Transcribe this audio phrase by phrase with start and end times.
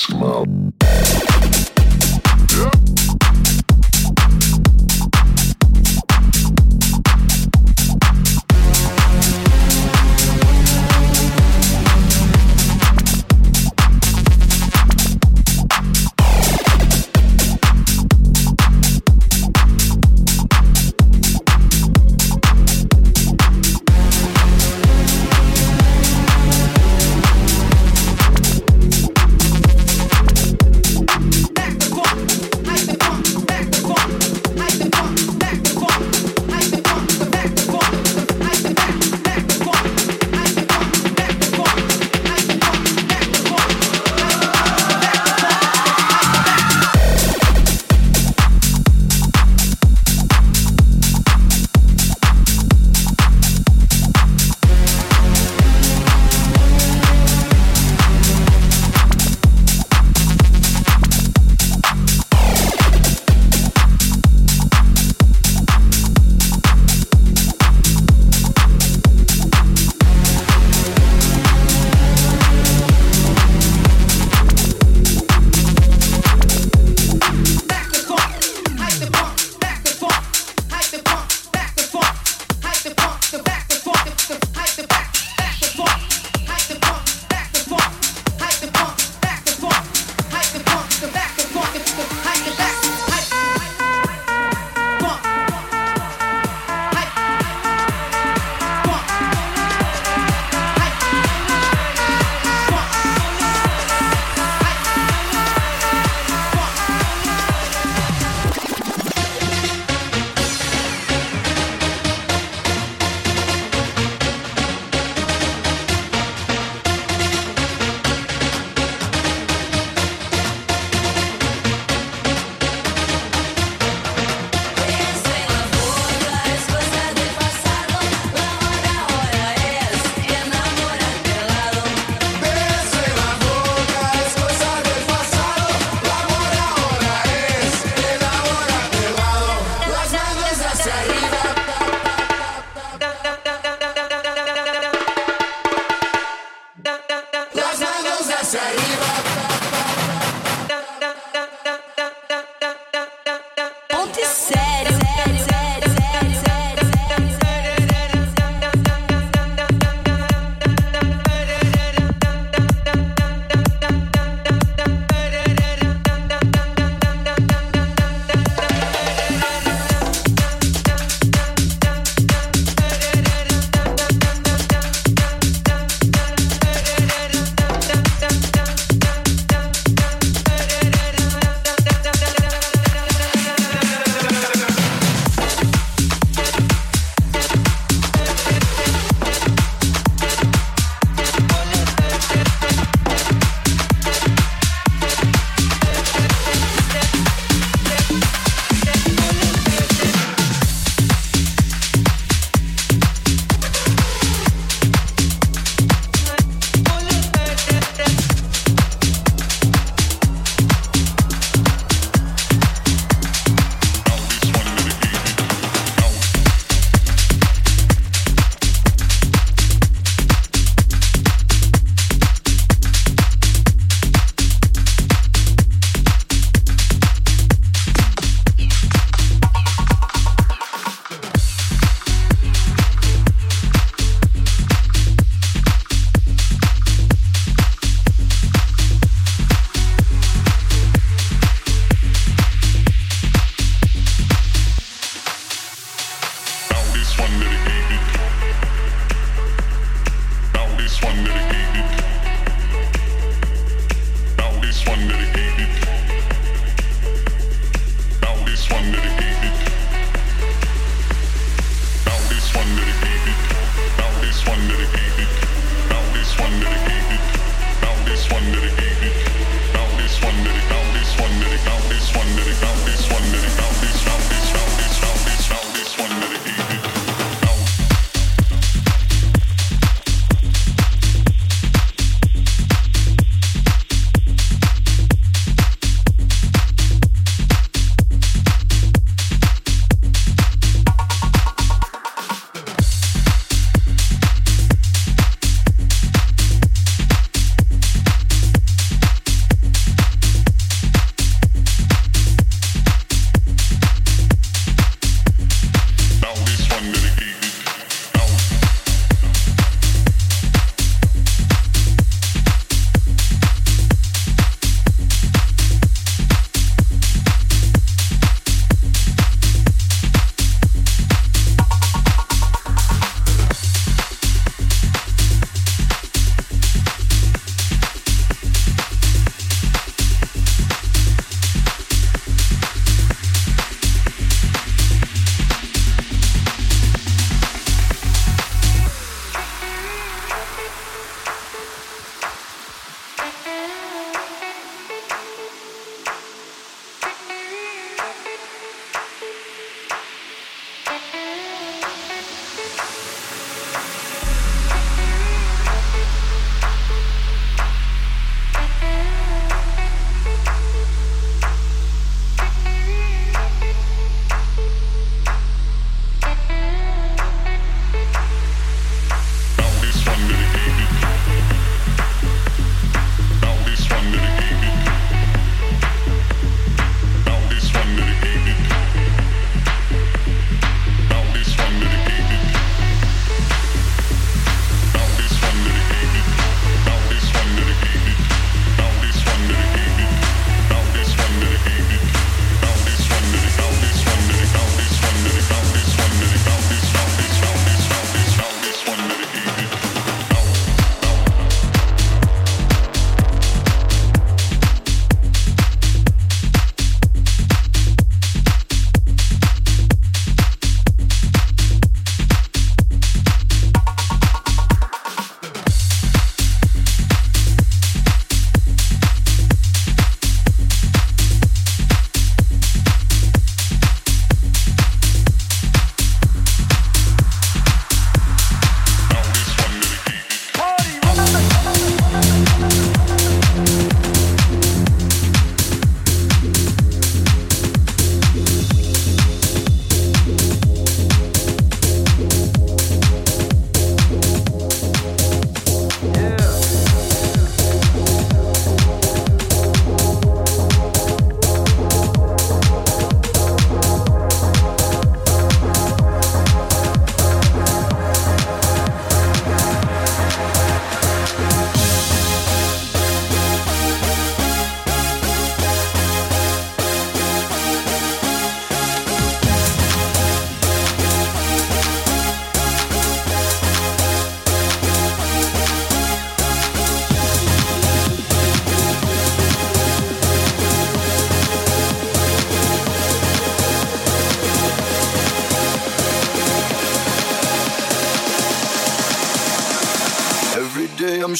[0.00, 1.29] Smell.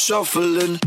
[0.01, 0.81] Shuffling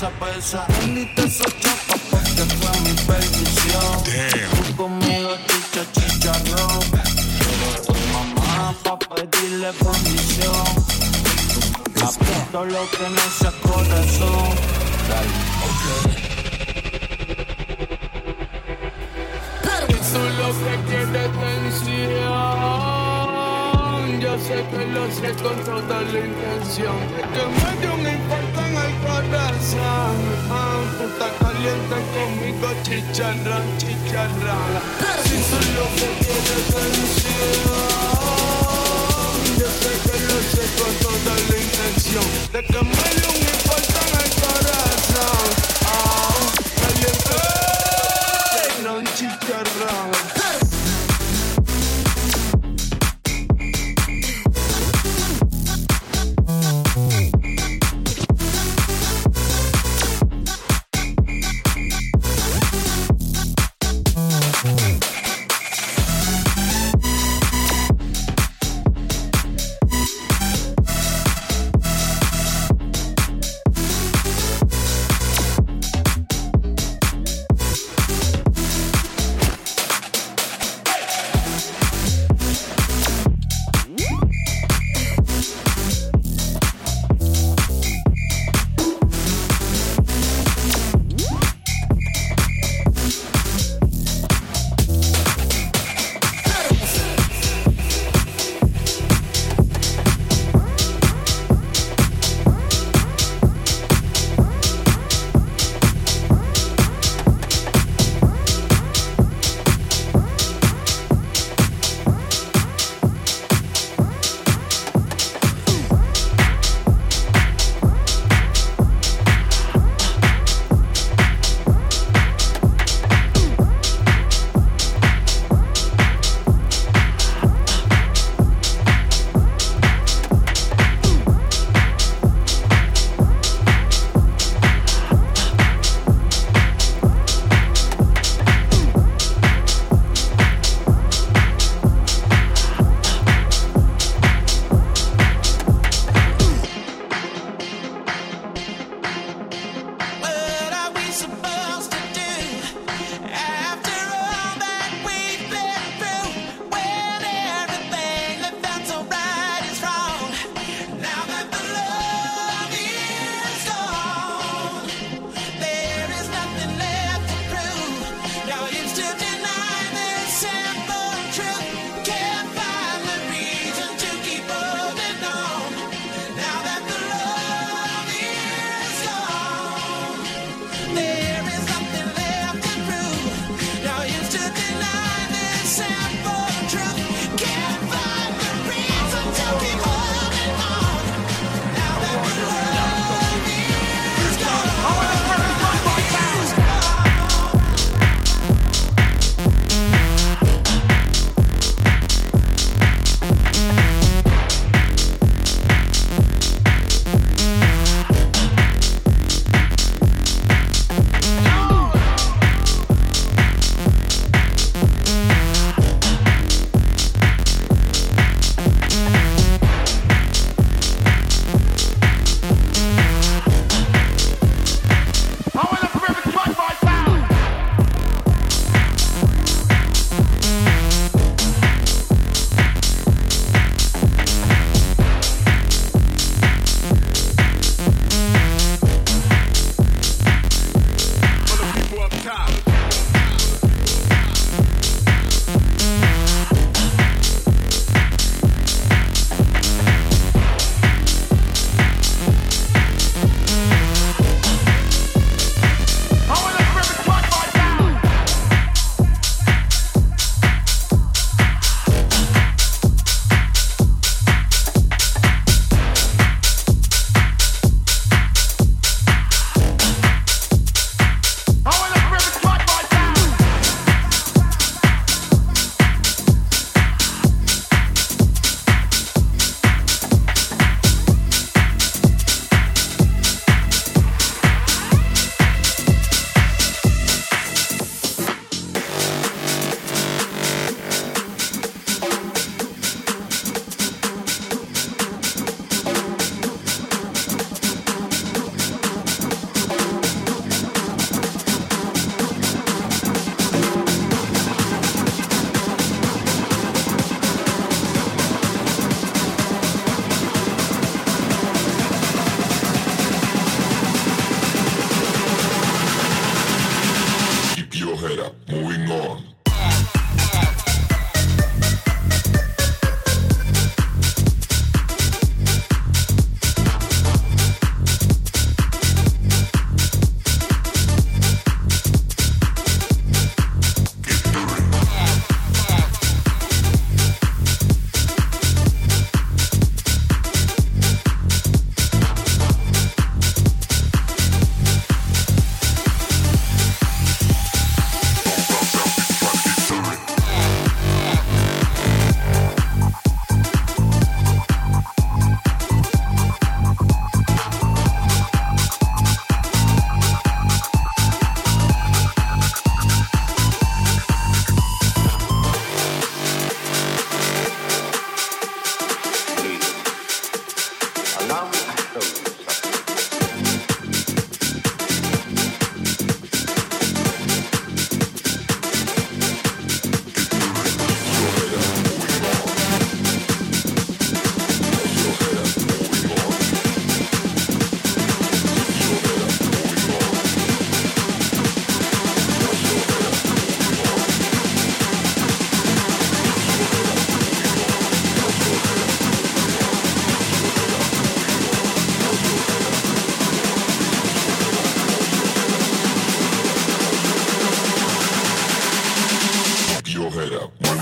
[0.00, 0.66] pesa, pesa.
[0.94, 1.04] Ni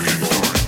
[0.01, 0.58] anymore.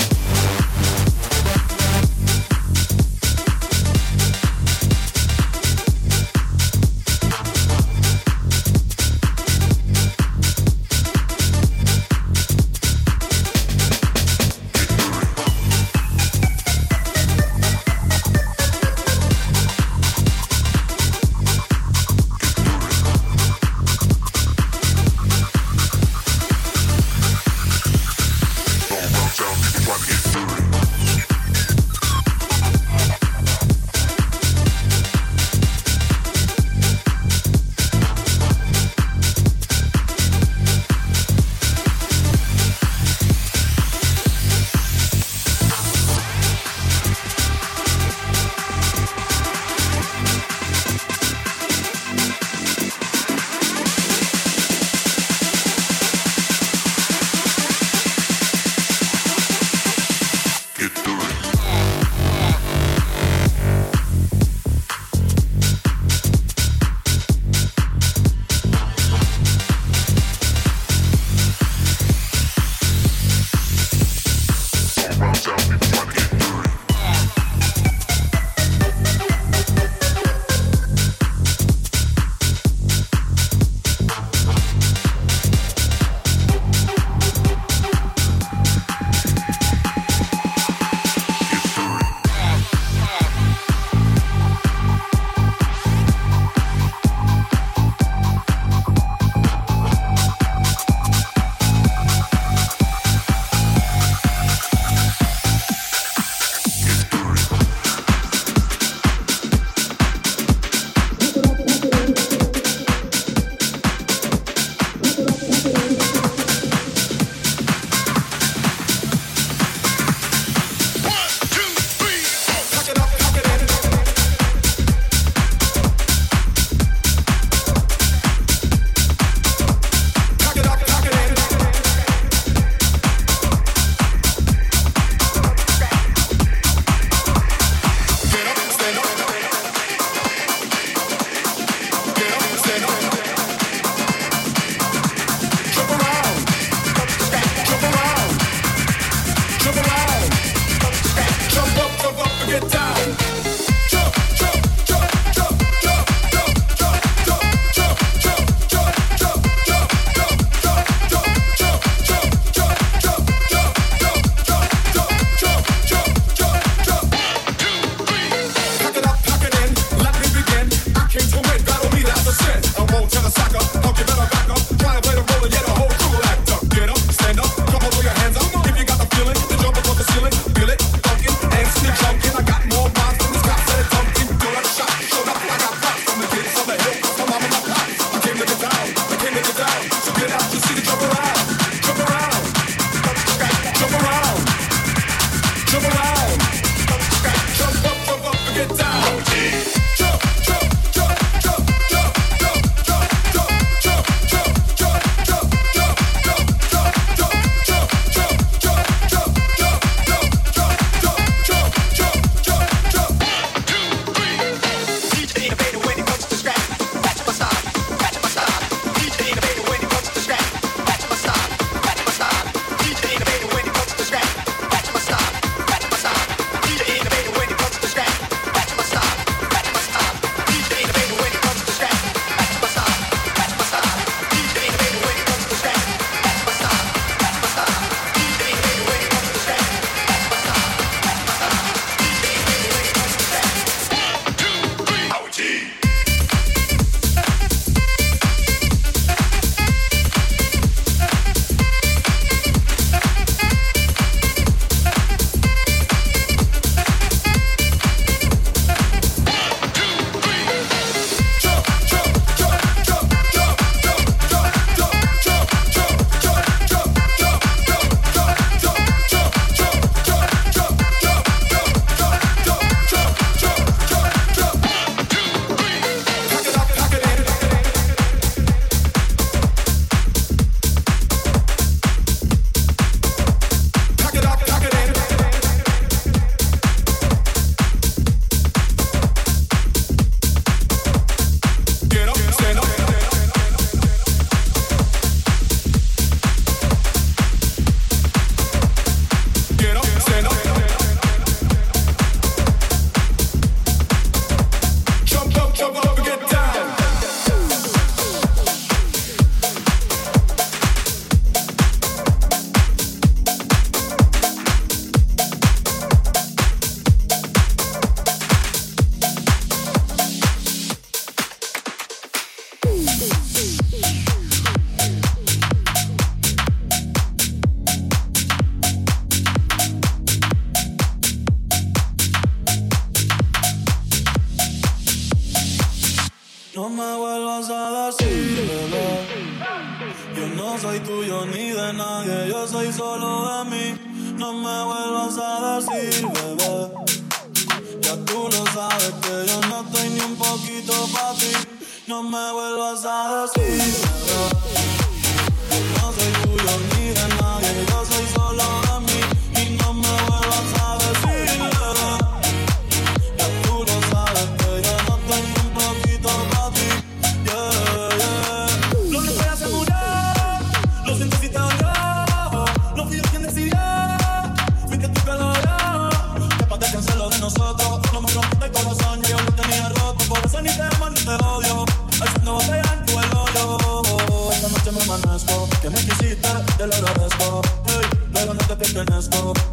[386.62, 387.42] Te lo agradezco.
[387.66, 389.51] Hey, luego no te pertenezco.